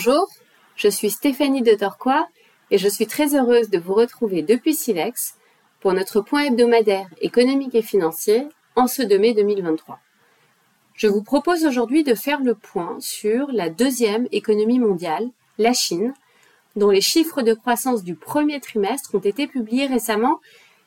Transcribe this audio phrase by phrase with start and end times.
[0.00, 0.28] Bonjour,
[0.76, 2.28] je suis Stéphanie de Torquois
[2.70, 5.34] et je suis très heureuse de vous retrouver depuis Silex
[5.80, 8.46] pour notre point hebdomadaire économique et financier
[8.76, 9.98] en ce 2 mai 2023.
[10.94, 16.14] Je vous propose aujourd'hui de faire le point sur la deuxième économie mondiale, la Chine,
[16.76, 20.38] dont les chiffres de croissance du premier trimestre ont été publiés récemment,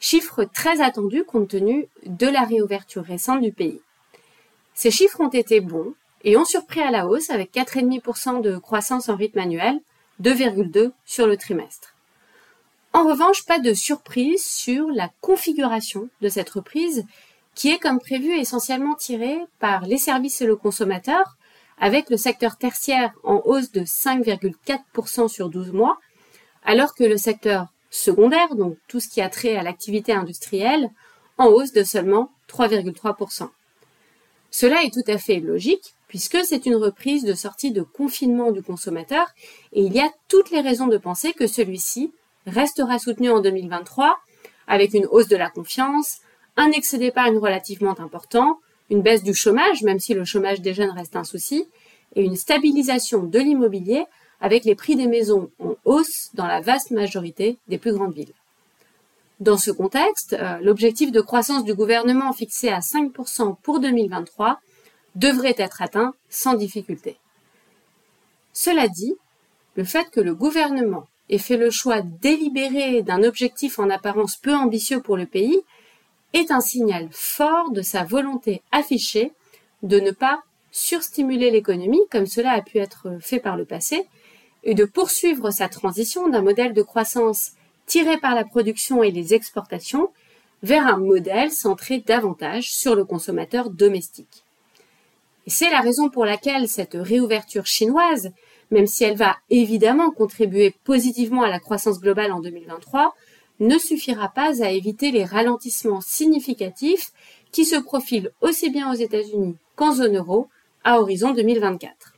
[0.00, 3.80] chiffres très attendus compte tenu de la réouverture récente du pays.
[4.74, 5.94] Ces chiffres ont été bons
[6.28, 9.80] et ont surpris à la hausse avec 4,5% de croissance en rythme annuel,
[10.20, 11.94] 2,2 sur le trimestre.
[12.92, 17.06] En revanche, pas de surprise sur la configuration de cette reprise
[17.54, 21.38] qui est comme prévu essentiellement tirée par les services et le consommateur,
[21.80, 25.98] avec le secteur tertiaire en hausse de 5,4% sur 12 mois,
[26.62, 30.90] alors que le secteur secondaire, donc tout ce qui a trait à l'activité industrielle,
[31.38, 33.48] en hausse de seulement 3,3%.
[34.50, 38.62] Cela est tout à fait logique, puisque c'est une reprise de sortie de confinement du
[38.62, 39.26] consommateur,
[39.72, 42.12] et il y a toutes les raisons de penser que celui-ci
[42.46, 44.16] restera soutenu en 2023,
[44.66, 46.18] avec une hausse de la confiance,
[46.56, 48.58] un excès d'épargne relativement important,
[48.90, 51.68] une baisse du chômage, même si le chômage des jeunes reste un souci,
[52.16, 54.04] et une stabilisation de l'immobilier
[54.40, 58.32] avec les prix des maisons en hausse dans la vaste majorité des plus grandes villes.
[59.40, 64.58] Dans ce contexte, euh, l'objectif de croissance du gouvernement fixé à 5% pour 2023
[65.18, 67.16] devrait être atteint sans difficulté.
[68.52, 69.14] Cela dit,
[69.74, 74.54] le fait que le gouvernement ait fait le choix délibéré d'un objectif en apparence peu
[74.54, 75.60] ambitieux pour le pays
[76.32, 79.32] est un signal fort de sa volonté affichée
[79.82, 84.06] de ne pas surstimuler l'économie comme cela a pu être fait par le passé
[84.64, 87.52] et de poursuivre sa transition d'un modèle de croissance
[87.86, 90.10] tiré par la production et les exportations
[90.62, 94.44] vers un modèle centré davantage sur le consommateur domestique.
[95.48, 98.32] Et c'est la raison pour laquelle cette réouverture chinoise,
[98.70, 103.14] même si elle va évidemment contribuer positivement à la croissance globale en 2023,
[103.60, 107.12] ne suffira pas à éviter les ralentissements significatifs
[107.50, 110.48] qui se profilent aussi bien aux États-Unis qu'en zone euro
[110.84, 112.12] à horizon 2024.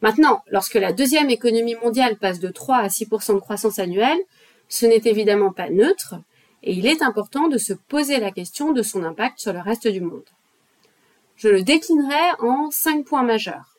[0.00, 4.20] Maintenant, lorsque la deuxième économie mondiale passe de 3 à 6% de croissance annuelle,
[4.68, 6.14] ce n'est évidemment pas neutre
[6.62, 9.88] et il est important de se poser la question de son impact sur le reste
[9.88, 10.22] du monde.
[11.36, 13.76] Je le déclinerai en cinq points majeurs.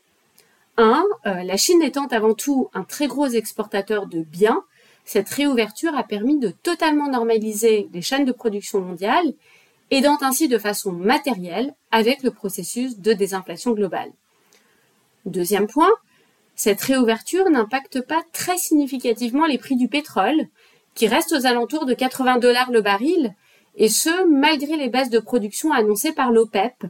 [0.78, 1.03] 1.
[1.25, 4.63] Euh, la Chine étant avant tout un très gros exportateur de biens,
[5.06, 9.34] cette réouverture a permis de totalement normaliser les chaînes de production mondiales,
[9.90, 14.12] aidant ainsi de façon matérielle avec le processus de désinflation globale.
[15.25, 15.91] Deuxième point,
[16.56, 20.47] cette réouverture n'impacte pas très significativement les prix du pétrole,
[20.94, 23.34] qui restent aux alentours de 80 dollars le baril,
[23.75, 26.85] et ce, malgré les baisses de production annoncées par l'OPEP,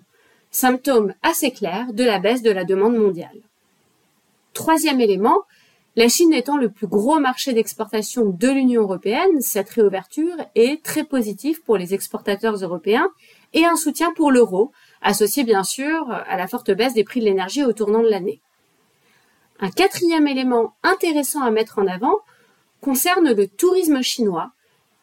[0.57, 3.41] symptôme assez clair de la baisse de la demande mondiale.
[4.53, 5.43] Troisième élément,
[5.95, 11.03] la Chine étant le plus gros marché d'exportation de l'Union européenne, cette réouverture est très
[11.03, 13.07] positive pour les exportateurs européens
[13.53, 14.71] et un soutien pour l'euro,
[15.03, 18.41] associé bien sûr à la forte baisse des prix de l'énergie au tournant de l'année.
[19.59, 22.17] Un quatrième élément intéressant à mettre en avant
[22.81, 24.53] concerne le tourisme chinois,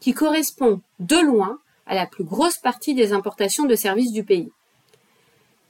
[0.00, 4.50] qui correspond de loin à la plus grosse partie des importations de services du pays.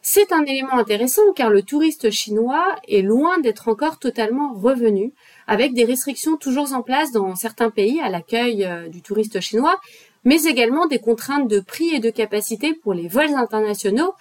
[0.06, 5.14] C'est un élément intéressant car le touriste chinois est loin d'être encore totalement revenu,
[5.46, 9.80] avec des restrictions toujours en place dans certains pays à l'accueil euh, du touriste chinois,
[10.22, 14.12] mais également des contraintes de prix et de capacité pour les vols internationaux,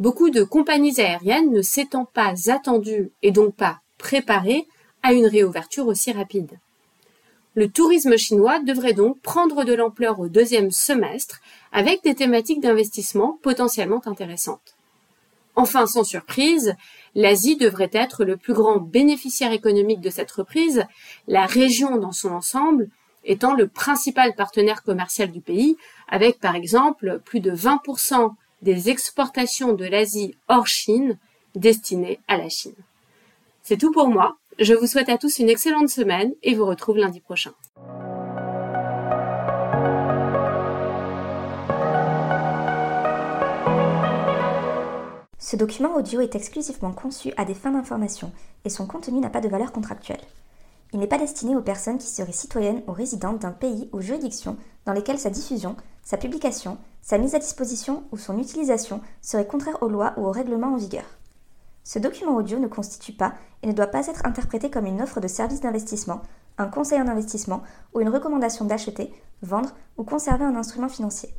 [0.00, 4.66] beaucoup de compagnies aériennes ne s'étant pas attendues et donc pas préparées
[5.04, 6.58] à une réouverture aussi rapide.
[7.54, 11.38] Le tourisme chinois devrait donc prendre de l'ampleur au deuxième semestre
[11.70, 14.74] avec des thématiques d'investissement potentiellement intéressantes.
[15.60, 16.74] Enfin, sans surprise,
[17.14, 20.86] l'Asie devrait être le plus grand bénéficiaire économique de cette reprise,
[21.28, 22.88] la région dans son ensemble
[23.26, 25.76] étant le principal partenaire commercial du pays,
[26.08, 28.32] avec par exemple plus de 20%
[28.62, 31.18] des exportations de l'Asie hors Chine
[31.54, 32.72] destinées à la Chine.
[33.62, 34.38] C'est tout pour moi.
[34.58, 37.52] Je vous souhaite à tous une excellente semaine et vous retrouve lundi prochain.
[45.50, 48.30] Ce document audio est exclusivement conçu à des fins d'information
[48.64, 50.20] et son contenu n'a pas de valeur contractuelle.
[50.92, 54.56] Il n'est pas destiné aux personnes qui seraient citoyennes ou résidentes d'un pays ou juridiction
[54.86, 55.74] dans lesquelles sa diffusion,
[56.04, 60.30] sa publication, sa mise à disposition ou son utilisation seraient contraires aux lois ou aux
[60.30, 61.18] règlements en vigueur.
[61.82, 65.18] Ce document audio ne constitue pas et ne doit pas être interprété comme une offre
[65.18, 66.22] de service d'investissement,
[66.58, 69.12] un conseil en investissement ou une recommandation d'acheter,
[69.42, 71.34] vendre ou conserver un instrument financier.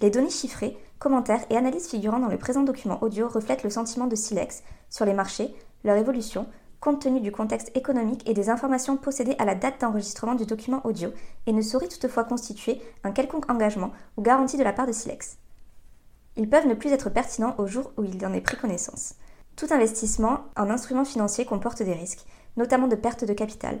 [0.00, 4.06] Les données chiffrées, commentaires et analyses figurant dans le présent document audio reflètent le sentiment
[4.06, 5.52] de Silex sur les marchés,
[5.82, 6.46] leur évolution,
[6.78, 10.80] compte tenu du contexte économique et des informations possédées à la date d'enregistrement du document
[10.86, 11.10] audio,
[11.46, 15.38] et ne saurait toutefois constituer un quelconque engagement ou garantie de la part de Silex.
[16.36, 19.16] Ils peuvent ne plus être pertinents au jour où il en est pris connaissance.
[19.56, 22.24] Tout investissement en instruments financiers comporte des risques,
[22.56, 23.80] notamment de perte de capital,